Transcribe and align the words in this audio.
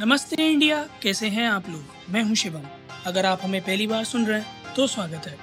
नमस्ते 0.00 0.36
इंडिया, 0.42 0.76
कैसे 1.02 1.28
हैं 1.28 1.46
आप 1.48 1.68
लोग? 1.68 2.12
मैं 2.12 2.22
हूँ 2.24 2.34
शिवम। 2.34 2.62
अगर 3.06 3.26
आप 3.26 3.40
हमें 3.42 3.60
पहली 3.60 3.86
बार 3.86 4.04
सुन 4.04 4.24
रहे 4.26 4.38
हैं 4.40 4.74
तो 4.74 4.86
स्वागत 4.86 5.26
है। 5.26 5.36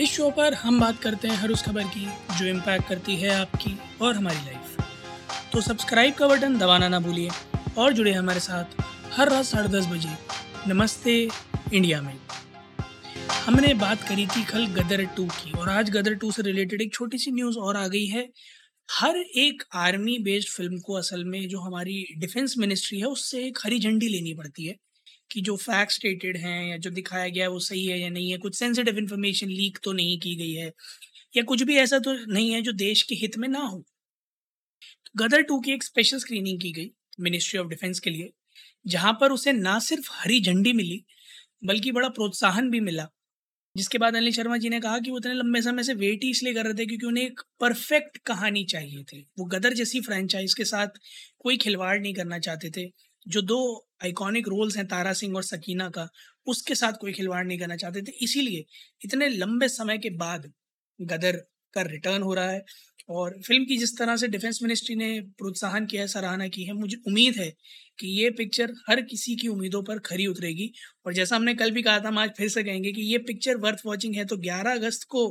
इस 0.00 0.10
शो 0.10 0.28
पर 0.30 0.54
हम 0.54 0.78
बात 0.80 0.98
करते 0.98 1.28
हैं 1.28 1.36
हर 1.36 1.50
उस 1.50 1.62
खबर 1.62 1.84
की, 1.84 2.06
जो 2.38 2.46
इम्पैक्ट 2.46 2.88
करती 2.88 3.16
है 3.16 3.30
आपकी 3.30 3.76
और 4.02 4.14
हमारी 4.16 4.38
लाइफ 4.38 5.50
तो 5.52 5.60
सब्सक्राइब 5.60 6.14
का 6.14 6.28
बटन 6.28 6.56
दबाना 6.58 6.88
ना 6.88 7.00
भूलिए 7.00 7.30
और 7.78 7.92
जुड़े 7.92 8.12
हमारे 8.12 8.40
साथ 8.40 8.80
हर 9.12 9.30
रात 9.30 9.44
साढ़े 9.44 9.68
दस 9.68 9.86
बजे 9.86 10.16
नमस्ते 10.68 11.16
इंडिया 11.74 12.00
में। 12.02 12.16
हमने 13.44 13.74
बात 13.76 14.08
करी 14.08 14.26
थी 14.26 14.44
कल 14.44 14.66
गदर 14.74 15.04
टू 15.16 15.26
की 15.26 15.52
और 15.52 15.68
आज 15.68 15.90
गदर 15.90 16.14
टू 16.14 16.30
से 16.30 16.42
रिलेटेड 16.42 16.82
एक 16.82 16.92
छोटी 16.94 17.18
सी 17.18 17.30
न्यूज़ 17.32 17.58
और 17.58 17.76
आ 17.76 17.86
गई 17.88 18.06
है 18.06 18.28
हर 18.88 19.16
एक 19.38 19.62
आर्मी 19.76 20.16
बेस्ड 20.20 20.48
फ़िल्म 20.50 20.78
को 20.80 20.94
असल 20.94 21.24
में 21.26 21.48
जो 21.48 21.60
हमारी 21.60 21.94
डिफेंस 22.18 22.54
मिनिस्ट्री 22.58 22.98
है, 22.98 23.06
उससे 23.06 23.44
एक 23.46 23.58
हरी 23.64 23.78
झंडी 23.80 24.08
लेनी 24.08 24.34
पड़ती 24.34 24.66
है 24.66 24.74
कि 25.30 25.40
जो 25.42 25.56
फैक्ट 25.58 25.92
स्टेटेड 25.92 26.36
हैं 26.38 26.62
या 26.64 26.76
जो 26.78 26.90
दिखाया 26.92 27.28
गया 27.28 27.44
है 27.44 27.50
वो 27.50 27.58
सही 27.60 27.84
है 27.86 27.98
या 28.00 28.08
नहीं 28.10 28.30
है। 28.32 28.38
कुछ 28.38 28.56
सेंसिटिव 28.56 28.98
इन्फॉर्मेशन 28.98 29.48
लीक 29.50 29.78
तो 29.84 29.92
नहीं 29.94 30.18
की 30.20 30.34
गई 30.36 30.52
है 30.54 30.72
या 31.34 31.42
कुछ 31.46 31.62
भी 31.64 31.76
ऐसा 31.78 31.98
तो 32.00 32.14
नहीं 32.28 32.52
है 32.52 32.62
जो 32.62 32.72
देश 32.78 33.02
के 33.04 33.16
हित 33.16 33.38
में 33.38 33.48
ना 33.48 33.60
हो। 33.60 33.84
गदर 35.14 35.42
टू 35.42 35.58
की 35.60 35.72
एक 35.72 35.82
स्पेशल 35.82 36.18
स्क्रीनिंग 36.18 36.60
की 36.60 36.70
गई 36.72 36.90
मिनिस्ट्री 37.20 37.58
ऑफ़ 37.60 37.68
डिफेंस 37.68 38.00
के 38.00 38.10
लिए, 38.10 38.30
जहाँ 38.86 39.12
पर 39.20 39.32
उसे 39.32 39.52
ना 39.54 39.78
सिर्फ़ 39.80 40.08
हरी 40.12 40.40
झंडी 40.42 40.72
मिली, 40.72 41.04
बल्कि 41.64 41.92
बड़ा 41.92 42.08
प्रोत्साहन 42.10 42.70
भी 42.70 42.80
मिला 42.82 43.08
जिसके 43.76 43.98
बाद 43.98 44.16
अनिल 44.16 44.32
शर्मा 44.32 44.56
जी 44.56 44.68
ने 44.68 44.80
कहा 44.80 44.98
कि 44.98 45.10
वो 45.10 45.18
इतने 45.18 45.34
लंबे 45.34 45.62
समय 45.62 45.82
से 45.82 45.94
वेट 45.94 46.24
ही 46.24 46.30
इसलिए 46.30 46.54
कर 46.54 46.64
रहे 46.64 46.74
थे 46.74 46.86
क्योंकि 46.86 47.06
उन्हें 47.06 47.24
एक 47.24 47.40
परफेक्ट 47.60 48.18
कहानी 48.26 48.64
चाहिए 48.64 49.02
थी। 49.04 49.26
वो 49.38 49.44
गदर 49.44 49.74
जैसी 49.74 50.00
फ्रेंचाइज 50.00 50.54
के 50.54 50.64
साथ 50.64 50.98
कोई 51.38 51.56
खिलवाड़ 51.56 51.98
नहीं 52.00 52.14
करना 52.14 52.38
चाहते 52.38 52.70
थे। 52.70 52.90
जो 53.26 53.42
दो 53.42 53.58
आइकॉनिक 54.04 54.48
रोल्स 54.48 54.76
हैं, 54.76 54.86
तारा 54.88 55.12
सिंह 55.12 55.36
और 55.36 55.42
सकीना 55.42 55.88
का, 55.88 56.08
उसके 56.46 56.74
साथ 56.74 56.92
कोई 56.92 57.12
खिलवाड़ 57.12 57.44
नहीं 57.46 57.58
करना 57.58 57.76
चाहते 57.76 58.02
थे। 58.02 58.12
इसीलिए 58.22 58.64
इतने 59.04 59.28
लंबे 59.28 59.68
समय 59.68 59.98
के 59.98 60.10
बाद 60.10 60.52
गदर 61.00 61.36
का 61.74 61.82
रिटर्न 61.82 62.22
हो 62.22 62.34
रहा 62.34 62.50
है। 62.50 62.64
और 63.08 63.38
फ़िल्म 63.42 63.64
की 63.64 63.76
जिस 63.78 63.96
तरह 63.98 64.16
से 64.16 64.28
डिफेंस 64.28 64.58
मिनिस्ट्री 64.62 64.94
ने 64.96 65.20
प्रोत्साहन 65.38 65.86
किया 65.86 66.02
है, 66.02 66.08
सराहना 66.08 66.48
की 66.48 66.64
है, 66.64 66.72
मुझे 66.74 66.96
उम्मीद 67.06 67.36
है 67.36 67.50
कि 67.98 68.08
ये 68.12 68.30
पिक्चर 68.32 68.72
हर 68.88 69.00
किसी 69.04 69.36
की 69.36 69.48
उम्मीदों 69.48 69.82
पर 69.84 69.98
खरी 70.06 70.26
उतरेगी। 70.26 70.70
और 71.06 71.14
जैसा 71.14 71.36
हमने 71.36 71.54
कल 71.54 71.70
भी 71.70 71.82
कहा 71.82 71.98
था, 71.98 72.08
हम 72.08 72.18
आज 72.18 72.30
फिर 72.38 72.48
से 72.50 72.62
कहेंगे 72.64 72.92
कि 72.92 73.02
ये 73.02 73.18
पिक्चर 73.26 73.56
वर्थ 73.58 73.82
वॉचिंग 73.86 74.14
है 74.16 74.24
तो 74.24 74.36
11 74.38 74.74
अगस्त 74.74 75.04
को 75.10 75.26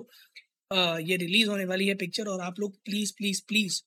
ये 0.72 1.16
रिलीज़ 1.18 1.50
होने 1.50 1.66
वाली 1.66 1.88
है 1.88 1.96
पिक्चर, 1.98 2.28
और 2.28 2.42
आप 2.42 2.60
लोग 2.60 2.76
प्लीज़ 2.86 3.14
प्लीज़ 3.18 3.42
प्लीज़ 3.48 3.82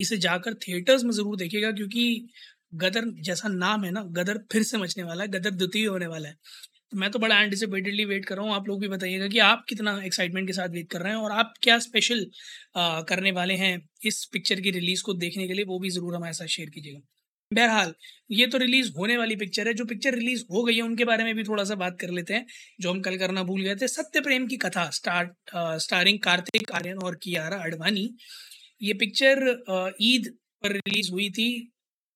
इसे 0.00 0.16
जाकर 0.18 0.54
थिएटर्स 0.58 1.04
में 1.04 1.10
ज़रूर 1.12 1.36
देखिएगा, 1.36 1.70
क्योंकि 1.72 2.28
गदर 2.74 3.04
जैसा 3.22 3.48
नाम 3.50 3.84
है 3.84 3.90
ना, 3.90 4.02
गदर 4.12 4.38
फिर 4.52 4.62
से 4.64 4.78
मचने 4.78 5.04
वाला 5.04 5.24
है, 5.24 5.28
गदर 5.30 5.50
द्वितीय 5.52 5.86
होने 5.86 6.06
वाला 6.08 6.28
है। 6.28 6.36
तो 6.92 6.96
मैं 6.98 7.10
तो 7.10 7.18
बड़ा 7.18 7.40
एंटिसिपेटेडली 7.40 8.04
वेट 8.04 8.24
कर 8.24 8.36
रहा 8.36 8.44
हूँ। 8.46 8.54
आप 8.54 8.68
लोग 8.68 8.80
भी 8.80 8.88
बताइएगा 8.88 9.26
कि 9.28 9.38
आप 9.40 9.64
कितना 9.68 9.98
एक्साइटमेंट 10.04 10.46
के 10.46 10.52
साथ 10.52 10.68
वेट 10.70 10.90
कर 10.90 11.00
रहे 11.00 11.12
हैं 11.12 11.20
और 11.20 11.32
आप 11.32 11.52
क्या 11.62 11.78
स्पेशल 11.80 12.24
करने 13.08 13.32
वाले 13.32 13.54
हैं 13.56 13.78
इस 14.04 14.24
पिक्चर 14.32 14.60
की 14.60 14.70
रिलीज़ 14.72 15.02
को 15.02 15.14
देखने 15.16 15.46
के 15.48 15.54
लिए, 15.54 15.64
वो 15.64 15.78
भी 15.78 15.90
ज़रूर 15.90 16.14
हमारे 16.16 16.32
साथ 16.34 16.46
शेयर 16.48 16.70
कीजिएगा। 16.70 17.00
बहरहाल, 17.50 17.92
ये 18.30 18.46
तो 18.46 18.58
रिलीज़ 18.58 18.90
होने 18.92 19.16
वाली 19.16 19.36
पिक्चर 19.36 19.68
है। 19.68 19.74
जो 19.74 19.84
पिक्चर 19.86 20.14
रिलीज़ 20.14 20.44
हो 20.52 20.62
गई 20.64 20.74
है, 20.76 20.82
उनके 20.82 21.04
बारे 21.04 21.24
में 21.24 21.34
भी 21.36 21.44
थोड़ा 21.44 21.64
सा 21.64 21.74
बात 21.76 21.96
कर 22.00 22.10
लेते 22.10 22.34
हैं, 22.34 22.46
जो 22.80 22.90
हम 22.90 23.00
कल 23.00 23.16
करना 23.18 23.42
भूल 23.44 23.62
गए 23.62 23.74
थे। 23.76 23.88
सत्य 23.88 24.20
प्रेम 24.20 24.46
की 24.46 24.56
कथा, 24.58 24.88
स्टार 24.92 25.34
स्टारिंग 25.80 26.18
कार्तिक 26.20 26.72
आर्यन 26.72 26.98
और 27.00 27.18
कियारा 27.22 27.56
अडवाणी 27.64 28.08
ये 28.82 28.94
पिक्चर 28.94 29.94
ईद 30.02 30.26
पर 30.62 30.72
रिलीज़ 30.72 31.10
हुई 31.12 31.28
थी। 31.32 31.48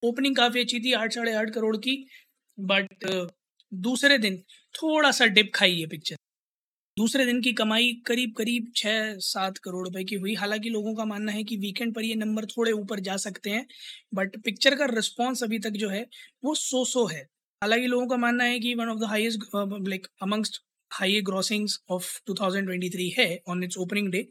ओपनिंग 0.03 0.37
काफ़ी 0.37 0.61
अच्छी 0.61 0.81
थी, 0.81 0.93
आठ, 0.95 1.13
साढ़े 1.13 1.35
आठ 1.35 1.51
करोड़ 1.51 1.77
की 1.79 1.97
बट 2.59 3.05
दूसरे 3.73 4.17
दिन 4.19 4.37
थोड़ा 4.75 5.11
सा 5.11 5.27
डिप 5.29 5.51
खाई 5.55 5.73
ये 5.73 5.87
पिक्चर 5.87 6.17
दूसरे 6.97 7.25
दिन 7.27 7.41
की 7.43 7.53
कमाई 7.53 7.93
करीब 8.07 8.33
करीब 8.39 8.73
छः 8.77 9.15
सात 9.21 9.59
करोड़ 9.59 9.87
रुपए 9.89 10.05
की 10.05 10.15
हुई। 10.17 10.35
हालाँकि 10.35 10.71
लोगों 10.71 10.95
का 10.95 11.05
मानना 11.05 11.33
है 11.33 11.45
कि 11.45 11.57
वीकेंड 11.57 11.95
पर 11.95 12.05
ये 12.05 12.15
नंबर 12.15 12.47
थोड़े 12.47 12.73
ऊपर 12.73 13.01
जा 13.01 13.17
सकते 13.19 13.51
हैं 13.51 13.67
बट 14.15 14.37
पिक्चर 14.45 14.77
का 14.77 14.87
रिस्पॉन्स 14.87 15.43
अभी 15.45 15.59
तक 15.59 15.71
जो 15.77 15.89
है, 15.89 16.07
वो 16.45 16.55
सो 16.55 16.85
सो 16.87 17.07
है। 17.07 17.21
हालाँकि 17.63 17.87
लोगों 17.87 18.07
का 18.09 18.17
मानना 18.17 18.45
है 18.45 18.61
कि 18.61 18.75
one 18.75 18.89
of 18.89 18.99
the 19.01 19.05
highest 19.05 19.41
like 19.89 20.07
amongst 20.23 20.63
high 20.91 21.21
grossings 21.23 21.81
of 21.91 22.07
2023 22.27 23.11
है 23.19 23.29
on 23.49 23.65
its 23.65 23.79
opening 23.79 24.11
day 24.13 24.27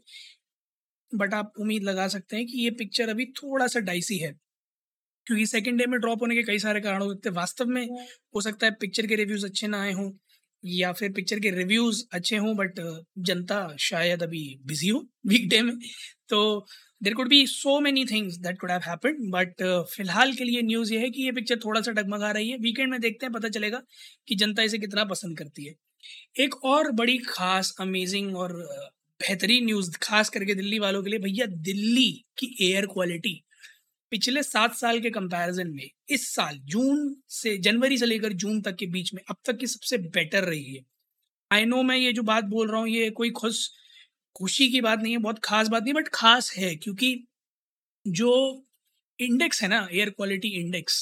but 1.12 1.34
आप 1.34 1.52
उम्मीद 1.60 1.82
लगा 1.82 2.06
सकते 2.08 2.36
हैं 2.36 2.46
कि 2.46 2.58
ये 2.58 2.70
पिक्चर 2.72 3.08
अभी 3.08 3.24
थोड़ा 3.34 3.66
सा 3.66 3.80
डाइसी 3.80 4.18
है। 4.18 4.32
क्योंकि 5.30 5.46
सेकेंड 5.46 5.78
डे 5.78 5.84
में 5.86 5.98
ड्रॉप 6.00 6.22
होने 6.22 6.34
के 6.34 6.42
कई 6.42 6.58
सारे 6.58 6.80
कारण 6.80 7.02
हो 7.02 7.08
सकते 7.08 7.28
हैं। 7.28 7.34
वास्तव 7.36 7.66
में 7.66 7.86
हो 8.34 8.40
सकता 8.40 8.66
है 8.66 8.72
पिक्चर 8.80 9.06
के 9.06 9.16
रिव्यूज़ 9.16 9.44
अच्छे 9.46 9.66
ना 9.66 9.82
आए 9.82 9.92
हों 9.92 10.10
या 10.64 10.90
फिर 10.92 11.12
पिक्चर 11.12 11.38
के 11.40 11.50
रिव्यूज़ 11.50 12.02
अच्छे 12.12 12.36
हों 12.36 12.54
बट 12.56 12.80
जनता 13.28 13.58
शायद 13.80 14.22
अभी 14.22 14.42
बिज़ी 14.66 14.88
हो 14.88 14.98
वीकडे 15.26 15.60
में। 15.62 15.72
तो 16.28 16.66
there 17.02 17.14
could 17.14 17.28
be 17.28 17.46
so 17.46 17.78
many 17.80 18.04
things 18.04 18.36
that 18.38 18.58
could 18.60 18.70
have 18.70 18.80
happened 18.86 19.18
but 19.32 19.62
फ़िलहाल 19.94 20.32
के 20.32 20.44
लिए 20.44 20.62
न्यूज़ 20.62 20.92
ये 20.94 20.98
है 21.00 21.10
कि 21.10 21.22
ये 21.22 21.32
पिक्चर 21.32 21.58
थोड़ा 21.64 21.80
सा 21.80 21.92
डगमगा 21.92 22.30
रही 22.30 22.50
है। 22.50 22.56
वीकेंड 22.58 22.90
में 22.90 23.00
देखते 23.00 23.26
हैं 23.26 23.32
पता 23.32 23.48
चलेगा 23.48 23.82
कि 24.28 24.34
जनता 24.34 24.62
इसे 24.62 24.78
कितना 24.78 25.04
पसंद 25.04 25.38
करती 25.38 25.66
है। 25.66 25.74
एक 26.40 26.64
और 26.64 26.90
बड़ी 26.92 27.18
खास 27.28 27.74
अमेजिंग 27.80 28.36
और 28.36 28.52
बेहतरीन 29.20 29.64
न्यूज़ 29.64 29.90
खास 30.02 30.28
करके 30.28 30.54
दिल्ली 30.54 30.78
वालों 30.78 31.02
के 31.02 31.10
लिए 31.10 31.18
भैया 31.18 31.46
दिल्ली 31.62 32.10
की 32.38 32.56
एयर 32.62 32.86
क्वालिटी 32.86 33.42
पिछले 34.12 34.42
सात 34.42 34.74
साल 34.76 35.00
के 35.00 35.10
कंपैरिजन 35.10 35.68
में 35.70 35.88
इस 36.10 36.28
साल 36.34 36.58
जून 36.66 37.14
से 37.30 37.56
जनवरी 37.58 37.98
से 37.98 38.06
लेकर 38.06 38.32
जून 38.34 38.60
तक 38.62 38.76
के 38.76 38.86
बीच 38.86 39.14
में 39.14 39.22
अब 39.30 39.36
तक 39.46 39.58
की 39.58 39.66
सबसे 39.66 39.98
बेटर 39.98 40.44
रही 40.44 40.74
है। 40.74 40.82
आई 41.50 41.64
नो 41.66 41.82
मैं 41.84 41.96
ये 41.96 42.12
जो 42.12 42.22
बात 42.24 42.44
बोल 42.46 42.70
रहा 42.70 42.80
हूँ 42.80 42.88
ये 42.88 43.10
कोई 43.12 43.30
खुश 43.32 43.68
खुशी 44.36 44.68
की 44.68 44.80
बात 44.80 45.00
नहीं 45.00 45.12
है 45.12 45.18
बहुत 45.20 45.38
खास 45.44 45.68
बात 45.68 45.82
नहीं 45.82 45.94
बट 45.94 46.08
खास 46.14 46.52
है 46.54 46.76
क्योंकि 46.76 47.14
जो 48.06 48.32
इंडेक्स 49.18 49.62
है 49.62 49.68
ना 49.68 49.88
एयर 49.92 50.10
क्वालिटी 50.10 50.48
इंडेक्स 50.60 50.96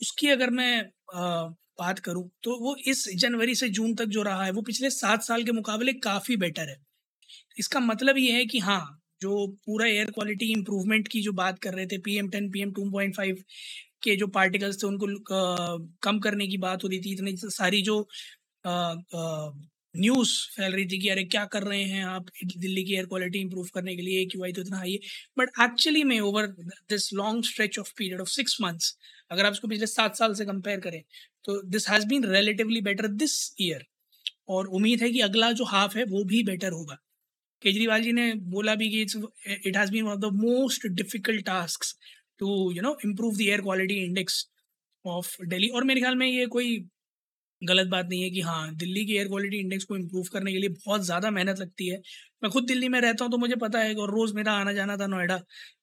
उसकी 0.00 0.28
अगर 0.28 0.50
मैं 0.50 0.72
आ, 1.14 1.44
बात 1.80 1.98
करूँ 1.98 2.28
तो 2.44 2.58
वो 2.60 2.76
इस 2.88 3.04
जनवरी 3.16 3.54
से 3.54 3.68
जून 3.70 3.94
तक 3.94 4.06
जो 4.08 4.22
रहा 4.22 4.44
है 4.44 4.50
वो 4.52 4.62
पिछले 4.62 4.90
सात 4.90 5.22
साल 5.22 5.44
के 5.44 5.52
मुकाबले 5.52 5.92
काफ़ी 6.00 6.36
बेटर 6.36 6.68
है। 6.68 6.76
इसका 7.58 7.80
मतलब 7.80 8.18
ये 8.18 8.32
है 8.32 8.46
कि 8.46 8.58
हाँ 8.60 8.99
जो 9.22 9.46
पूरा 9.66 9.86
एयर 9.86 10.10
क्वालिटी 10.10 10.50
इम्प्रूवमेंट 10.52 11.08
की 11.08 11.20
जो 11.22 11.32
बात 11.34 11.58
कर 11.62 11.74
रहे 11.74 11.86
थे 11.86 11.98
P 12.04 12.16
M 12.18 12.28
ten 12.30 12.50
P 12.50 12.60
M 12.62 12.72
two 12.74 12.90
point 12.92 13.16
five 13.16 13.42
के 14.02 14.16
जो 14.16 14.26
पार्टिकल्स 14.34 14.82
थे, 14.82 14.86
उनको 14.86 15.06
कम 16.02 16.18
करने 16.20 16.46
की 16.48 16.56
बात 16.58 16.84
हो 16.84 16.88
रही 16.88 17.00
थी। 17.00 17.12
इतनी 17.12 17.36
सारी 17.38 17.82
जो 17.82 18.06
न्यूज़ 19.94 20.30
फैल 20.56 20.72
रही 20.72 20.84
थी 20.86 20.98
कि 21.00 21.08
अरे, 21.08 21.24
क्या 21.24 21.44
कर 21.52 21.62
रहे 21.62 21.82
हैं 21.84 22.04
आप 22.06 22.26
दिल्ली 22.56 22.84
की 22.84 22.94
एयर 22.94 23.06
क्वालिटी 23.06 23.38
इंप्रूव 23.40 23.66
करने 23.74 23.94
के 23.96 24.02
लिए 24.02 24.24
क्यू 24.26 24.44
आई 24.44 24.52
तो 24.52 24.60
इतना 24.62 24.76
हाई 24.78 24.92
है। 24.92 24.98
बट 25.38 25.50
एक्चुअली 25.62 26.02
में 26.04 26.18
over 26.20 26.46
this 26.90 27.12
long 27.14 27.44
stretch 27.44 27.78
of 27.78 27.92
period 27.98 28.20
of 28.20 28.28
six 28.30 28.56
months 28.62 28.96
अगर 29.30 29.46
आप 29.46 29.52
इसको 29.52 29.68
पिछले 29.68 29.86
सात 29.86 30.16
साल 30.16 30.34
से 30.34 30.44
कंपेयर 30.44 30.80
करें 30.80 31.02
तो 31.44 31.60
this 31.70 31.88
has 31.90 32.06
been 32.08 32.24
relatively 32.26 32.80
better 32.82 33.06
this 33.24 33.36
year 33.60 33.84
और 34.48 34.66
उम्मीद 34.70 35.02
है 35.02 35.10
कि 35.10 35.20
अगला 35.20 35.50
जो 35.52 35.64
हाफ़ 35.66 35.96
है, 35.98 36.04
वो 36.04 36.24
भी 36.24 36.42
बेटर 36.44 36.72
होगा। 36.72 36.96
केजरीवाल 37.62 38.02
जी 38.02 38.12
ने 38.12 38.32
बोला 38.50 38.74
भी 38.74 38.88
कि 38.90 39.00
it's 39.02 39.16
it 39.66 39.76
has 39.76 39.92
been 39.92 40.04
one 40.04 40.12
of 40.12 40.20
the 40.20 40.32
most 40.36 40.86
difficult 40.94 41.44
task 41.46 41.84
to 42.40 42.70
you 42.72 42.82
know 42.82 42.96
improve 43.04 43.36
the 43.36 43.40
air 43.42 43.60
quality 43.62 43.94
index 44.04 44.46
of 45.04 45.36
Delhi 45.44 45.68
और 45.70 45.84
मेरे 45.84 46.00
ख्याल 46.00 46.16
में 46.16 46.26
ये 46.26 46.46
कोई 46.56 46.78
गलत 47.62 47.86
बात 47.88 48.06
नहीं 48.10 48.22
है 48.22 48.30
कि 48.30 48.40
हाँ 48.40 48.74
दिल्ली 48.76 49.04
की 49.06 49.14
एयर 49.16 49.28
क्वालिटी 49.28 49.58
इंडेक्स 49.60 49.84
को 49.84 49.96
इम्प्रूव 49.96 50.26
करने 50.32 50.52
के 50.52 50.58
लिए 50.58 50.68
बहुत 50.68 51.02
ज़्यादा 51.04 51.30
मेहनत 51.30 51.58
लगती 51.60 51.88
है। 51.88 51.96
मैं 52.42 52.50
खुद 52.52 52.64
दिल्ली 52.66 52.88
में 52.88 53.00
रहता 53.00 53.24
हूँ 53.24 53.32
तो 53.32 53.38
मुझे 53.38 53.56
पता 53.56 53.80
है 53.80 53.94
और 53.96 54.10
रोज़ 54.10 54.34
मेरा 54.34 54.52
आना 54.54 54.72
जाना 54.72 54.96
था 54.96 55.06
नोएडा 55.06 55.36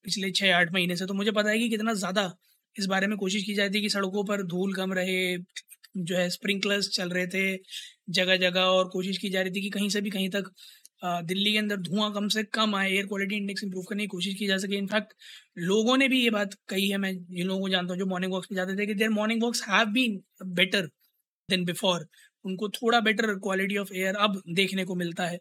पिछले 0.04 0.32
छः 0.32 0.56
आठ 0.56 0.74
महीने 0.74 0.96
से 0.96 1.06
तो 1.06 1.14
मुझे 1.14 1.32
पता 1.32 1.50
है 1.50 1.60
कि 1.60 1.70
कितना 1.70 1.94
ज़्यादा 1.96 2.32
इस 2.76 2.86
बारे 2.86 3.08
में 3.08 3.18
कोशिश 3.18 3.44
की 3.44 3.54
जाती 3.56 3.78
है 3.78 3.82
कि 3.84 3.90
सड़कों 3.90 4.24
पर 4.26 4.44
धूल 4.46 4.74
कम 4.74 4.94
रहे, 4.94 5.38
जो 5.98 6.18
है 6.18 6.30
स्प्रिंकलर्स 6.30 6.90
चल 6.90 7.10
रहे 7.10 7.28
थे 7.28 7.46
जगह 8.12 8.38
जगह 8.40 8.62
और 8.72 8.90
कोशिश 8.90 9.18
की 9.18 9.30
जा 9.30 9.42
रही 9.42 9.52
थी 9.52 9.62
कि 9.62 9.70
कहीं 9.70 9.90
से 9.90 10.02
भी 10.02 10.10
कहीं 10.10 10.30
तक 10.30 10.52
दिल्ली 11.02 11.52
के 11.52 11.58
अंदर 11.58 11.78
धुआँ 11.80 12.12
कम 12.14 12.28
से 12.30 12.44
कम 12.46 12.76
आए 12.76 12.90
एयर 12.92 13.08
क्वालिटी 13.08 13.36
इंडेक्स 13.38 13.64
इंप्रूव 13.64 13.84
करने 13.90 14.04
की 14.04 14.08
कोशिश 14.08 14.36
की 14.36 14.48
जा 14.48 14.58
सके। 14.58 14.78
इनफैक्ट 14.78 15.14
लोगों 15.60 15.98
ने 15.98 16.08
भी 16.10 16.24
ये 16.24 16.30
बात 16.32 16.54
कही 16.70 16.90
है, 16.90 16.98
मैं 16.98 17.14
जिन 17.26 17.48
लोगों 17.48 17.62
को 17.62 17.70
जानता 17.70 17.94
हूँ 17.94 18.00
जो 18.00 18.06
मॉर्निंग 18.08 18.34
वॉक्स 18.34 18.48
पे 18.48 18.56
जाते 18.56 18.76
थे 18.78 18.86
कि 18.88 18.94
there 18.96 19.10
morning 19.12 19.44
walks 19.44 19.64
have 19.70 19.88
been 19.92 20.22
better 20.56 20.90
than 21.50 21.66
before 21.66 22.08
उनको 22.46 22.70
थोड़ा 22.72 23.00
बेटर 23.02 23.34
क्वालिटी 23.40 23.78
ऑफ़ 23.78 23.94
एयर 23.96 24.16
अब 24.18 24.42
देखने 24.52 24.86
को 24.86 24.96
मिलता 24.96 25.28
है। 25.28 25.40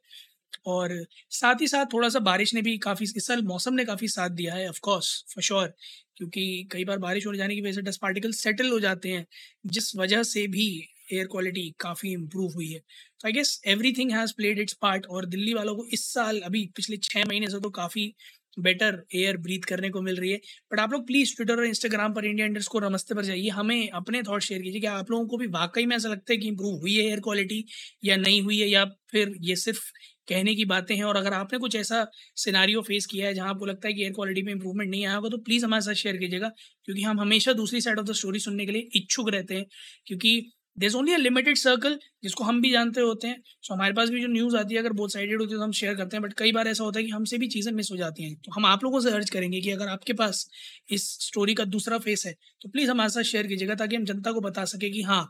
और 0.66 0.92
साथ 1.32 1.60
ही 1.60 1.68
साथ 1.68 1.86
थोड़ा 1.92 2.08
सा 2.08 2.18
बारिश 2.20 2.54
ने 2.54 2.62
भी 2.62 2.76
काफ़ी, 2.80 3.04
इस 3.06 3.26
साल 3.26 3.42
मौसम 3.44 3.74
ने 3.74 3.84
काफ़ी 3.86 4.08
साथ 4.08 4.30
दिया 4.32 4.54
है 4.54 4.68
ऑफ़ 4.68 4.80
कोर्स 4.82 5.24
फॉर 5.30 5.42
श्योर 5.44 5.72
क्योंकि 6.16 6.68
कई 6.72 6.84
बार 6.84 6.98
बारिश 7.00 7.26
हो 7.26 7.34
जाने 7.36 7.54
की 7.54 7.60
वजह 7.62 7.72
से 7.72 7.82
डस्ट 7.82 8.00
पार्टिकल 8.02 8.32
सेटल 8.34 8.70
हो 8.70 8.80
जाते 8.80 9.10
हैं, 9.10 9.26
जिस 9.66 9.96
वजह 9.96 10.22
से 10.24 10.46
भी 10.48 10.68
एयर 11.12 11.26
क्वालिटी 11.26 11.68
काफ़ी 11.80 12.12
इम्प्रूव 12.12 12.52
हुई 12.54 12.70
है। 12.70 12.78
तो 12.78 13.28
I 13.28 13.32
guess 13.32 13.60
everything 13.92 14.12
has 14.12 14.32
played 14.36 14.58
its 14.58 14.74
part 14.82 15.06
और 15.08 15.26
दिल्ली 15.26 15.54
वालों 15.54 15.76
को 15.76 15.86
इस 15.92 16.12
साल 16.14 16.40
अभी 16.42 16.64
पिछले 16.76 16.96
छः 17.02 17.24
महीने 17.28 17.48
से 17.50 17.60
तो 17.60 17.70
काफ़ी 17.72 18.12
बेटर 18.58 19.02
एयर 19.14 19.36
ब्रीथ 19.36 19.64
करने 19.68 19.88
को 19.90 20.00
मिल 20.02 20.16
रही 20.16 20.30
है। 20.30 20.36
बट 20.72 20.80
आप 20.80 20.92
लोग 20.92 21.06
प्लीज़ 21.06 21.34
ट्विटर 21.36 21.56
और 21.56 21.66
इंस्टाग्राम 21.66 22.12
पर 22.14 22.24
इंडिया 22.24 22.46
इंडर्स 22.46 22.66
को 22.68 22.80
नमस्ते 22.80 23.14
पर 23.14 23.24
जाइए। 23.24 23.48
हमें 23.50 23.88
अपने 23.90 24.22
थॉट 24.22 24.42
शेयर 24.42 24.62
कीजिए 24.62 24.80
कि 24.80 24.86
आप 24.88 25.10
लोगों 25.10 25.26
को 25.28 25.36
भी 25.36 25.46
वाकई 25.48 25.84
में 25.86 25.96
ऐसा 25.96 26.08
लगता 26.08 26.32
है 26.32 26.38
कि 26.38 26.48
इंप्रूव 26.48 26.78
हुई 26.80 26.94
है 26.96 27.04
एयर 27.04 27.20
क्वालिटी 27.20 27.64
या 28.04 28.16
नहीं 28.16 28.40
हुई 28.42 28.58
है 28.60 28.68
या 28.68 28.84
फिर 29.12 29.34
ये 29.42 29.56
सिर्फ़ 29.56 29.82
कहने 30.28 30.54
की 30.54 30.64
बातें 30.64 30.94
हैं? 30.96 31.04
और 31.04 31.16
अगर 31.16 31.32
आपने 31.32 31.58
कुछ 31.58 31.76
ऐसा 31.76 32.06
सिनारियो 32.36 32.80
फेस 32.82 33.06
किया 33.06 33.26
है 33.26 33.34
जहाँ 33.34 33.48
आपको 33.50 33.66
लगता 33.66 33.88
है 33.88 33.94
कि 33.94 34.02
एयर 34.02 34.12
क्वालिटी 34.12 34.42
में 34.42 34.52
इंप्रूवमेंट 34.52 34.90
नहीं 34.90 35.04
आया 35.06 35.14
होगा 35.16 35.28
तो 35.28 35.38
प्लीज़ 35.40 35.64
हमारे 35.64 35.82
साथ 35.82 35.94
शेयर 35.94 36.16
कीजिएगा। 36.16 36.48
क्योंकि 36.84 37.02
हम 37.02 37.20
हमेशा 37.20 37.52
दूसरी 37.54 37.80
साइड 37.80 37.98
ऑफ़ 37.98 38.06
द 38.06 38.12
स्टोरी 38.14 38.38
सुनने 38.40 38.66
के 38.66 38.72
लिए 38.72 38.88
इच्छुक 38.96 39.30
रहते 39.30 39.54
हैं। 39.54 39.66
क्योंकि 40.06 40.40
there 40.76 40.94
only 40.94 41.12
a 41.14 41.16
limited 41.18 41.56
circle 41.56 41.98
जिसको 42.22 42.44
हम 42.44 42.60
भी 42.62 42.70
जानते 42.70 43.00
होते 43.00 43.28
हैं। 43.28 43.40
सो 43.62 43.74
हमारे 43.74 43.92
पास 43.94 44.08
भी 44.10 44.20
जो 44.22 44.28
न्यूज़ 44.28 44.56
आती 44.56 44.74
है, 44.74 44.80
अगर 44.80 44.92
बहुत 44.92 45.12
साइडेड 45.12 45.40
होती 45.40 45.52
है 45.52 45.58
तो 45.58 45.64
हम 45.64 45.72
शेयर 45.74 45.94
करते 45.96 46.16
हैं 46.16 46.22
बट 46.22 46.32
कई 46.38 46.52
बार 46.52 46.68
ऐसा 46.68 46.84
होता 46.84 46.98
है 46.98 47.04
कि 47.04 47.10
हमसे 47.10 47.38
भी 47.38 47.46
चीज़ें 47.48 47.72
मिस 47.74 47.90
हो 47.92 47.96
जाती 47.96 48.24
हैं। 48.24 48.34
तो 48.36 48.52
हम 48.52 48.66
आप 48.66 48.84
लोगों 48.84 49.00
से 49.00 49.10
अर्ज़ 49.12 49.30
करेंगे 49.30 49.60
कि 49.60 49.70
अगर 49.70 49.88
आपके 49.88 50.12
पास 50.14 50.46
इस 50.90 51.08
स्टोरी 51.22 51.54
का 51.54 51.64
दूसरा 51.66 51.98
फेस 52.00 52.26
है 52.26 52.32
तो 52.62 52.68
प्लीज़ 52.68 52.90
हमारे 52.90 53.10
साथ 53.10 53.22
शेयर 53.24 53.46
कीजिएगा 53.46 53.74
ताकि 53.76 53.96
हम 53.96 54.04
जनता 54.04 54.32
को 54.32 54.40
बता 54.42 54.64
सके 54.66 54.90
कि 54.90 55.02
हाँ 55.04 55.22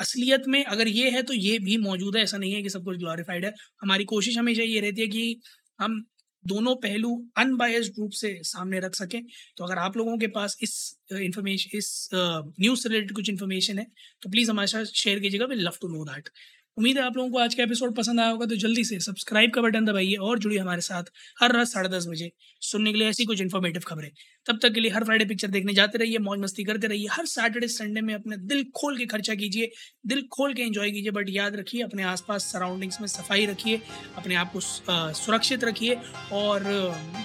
असलियत 0.00 0.44
में 0.48 0.64
अगर 0.66 0.88
ये 0.90 1.10
है 1.10 1.22
तो 1.24 1.34
ये 1.34 1.58
भी 1.60 1.76
मौजूद 1.78 2.16
है। 2.16 2.22
ऐसा 2.22 2.38
नहीं 2.38 2.52
है 2.52 2.62
कि 2.62 2.70
सब 2.70 2.84
कुछ 2.84 2.98
ग्लोरीफाइड 2.98 3.44
है। 3.44 3.52
हमारी 3.82 4.04
कोशिश 4.06 4.38
हमेशा 4.38 4.62
ये 4.64 4.80
रहती 4.80 5.00
है 5.00 5.06
कि 5.08 5.40
हम 5.78 6.04
दोनों 6.44 6.74
पहलू 6.76 7.10
अनबायस्ड 7.38 7.98
रूप 7.98 8.10
से 8.12 8.28
सामने 8.44 8.80
रख 8.80 8.94
सकें। 8.94 9.22
तो 9.56 9.64
अगर 9.64 9.78
आप 9.78 9.96
लोगों 9.96 10.16
के 10.18 10.26
पास 10.36 10.56
इस 10.62 10.74
इंफॉर्मेशन 11.12 11.76
इस 11.78 12.08
न्यूज़ 12.14 12.80
से 12.80 12.88
रिलेटेड 12.88 13.12
कुछ 13.14 13.30
इन्फॉर्मेशन 13.30 13.78
है 13.78 13.86
तो 14.22 14.30
प्लीज़ 14.30 14.50
हमारे 14.50 14.66
साथ 14.66 14.84
शेयर 14.96 15.20
कीजिएगा। 15.20 15.46
Will 15.46 15.64
love 15.64 15.78
to 15.80 15.88
know 15.88 16.04
that 16.04 16.28
उम्मीद 16.78 16.98
है 16.98 17.04
आप 17.04 17.16
लोगों 17.16 17.30
को 17.30 17.38
आज 17.38 17.54
का 17.54 17.62
एपिसोड 17.62 17.94
पसंद 17.94 18.20
आया 18.20 18.30
होगा 18.30 18.46
तो 18.46 18.56
जल्दी 18.56 18.82
से 18.84 18.98
सब्सक्राइब 19.00 19.50
का 19.54 19.62
बटन 19.62 19.84
दबाइए 19.84 20.14
और 20.16 20.38
जुड़िए 20.38 20.58
हमारे 20.58 20.80
साथ 20.80 21.04
हर 21.40 21.52
रात 21.52 21.66
साढ़े 21.66 21.88
दस 21.88 22.06
बजे। 22.08 22.30
सुनने 22.62 22.92
के 22.92 22.98
लिए 22.98 23.08
ऐसी 23.08 23.24
कुछ 23.24 23.40
इन्फॉर्मेटिव 23.40 23.82
खबरें। 23.86 24.10
तब 24.46 24.58
तक 24.62 24.72
के 24.74 24.80
लिए 24.80 24.90
हर 24.90 25.04
फ्राइडे 25.04 25.24
पिक्चर 25.24 25.48
देखने 25.48 25.74
जाते 25.74 25.98
रहिए, 25.98 26.18
मौज 26.18 26.38
मस्ती 26.40 26.64
करते 26.64 26.86
रहिए, 26.86 27.08
हर 27.12 27.26
सैटरडे 27.26 27.68
संडे 27.68 28.00
में 28.00 28.14
अपने 28.14 28.36
दिल 28.44 28.64
खोल 28.76 28.98
के 28.98 29.06
खर्चा 29.06 29.34
कीजिए, 29.34 29.70
दिल 30.06 30.22
खोल 30.32 30.54
के 30.54 30.62
एंजॉय 30.62 30.90
कीजिए 30.90 31.10
बट 31.10 31.30
याद 31.30 31.56
रखिए, 31.56 31.82
अपने 31.82 32.02
आसपास 32.04 32.44
सराउंडिंग्स 32.52 33.00
में 33.00 33.08
सफ़ाई 33.08 33.46
रखिए, 33.46 33.80
अपने 34.16 34.34
आप 34.36 34.52
को 34.52 34.60
सुरक्षित 34.60 35.64
रखिए, 35.64 35.98
और 36.32 36.70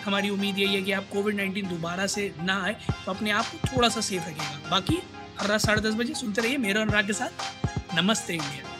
हमारी 0.05 0.29
उम्मीद 0.29 0.59
यही 0.59 0.75
है 0.75 0.81
कि 0.81 0.91
आप 0.91 1.09
कोविड 1.13 1.35
नाइन्टीन 1.35 1.69
दोबारा 1.69 2.07
से 2.07 2.31
ना 2.41 2.61
आए 2.63 2.75
तो 2.89 3.11
अपने 3.11 3.31
आप 3.31 3.45
को 3.45 3.67
थोड़ा 3.67 3.89
सा 3.89 4.01
सेफ़ 4.01 4.23
रखिएगा। 4.23 4.69
बाकी 4.71 5.01
हर 5.39 5.50
रात 5.50 5.61
साढ़े 5.61 5.81
दस 5.81 5.95
बजे 5.95 6.13
सुनते 6.15 6.41
रहिए, 6.41 6.57
मेरा 6.59 6.81
अनुराग 6.81 7.07
के 7.07 7.13
साथ, 7.13 7.95
नमस्ते 7.95 8.33
इंडिया। 8.33 8.72